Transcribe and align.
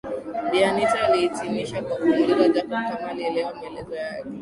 Bi 0.51 0.63
Anita 0.63 1.03
alihitimisha 1.07 1.81
kwa 1.81 1.95
kumuuliza 1.97 2.49
Jacob 2.49 2.71
kama 2.71 2.99
alielewa 3.07 3.53
maelezo 3.55 3.95
yake 3.95 4.29